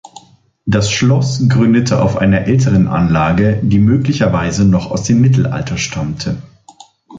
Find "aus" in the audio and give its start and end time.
4.89-5.03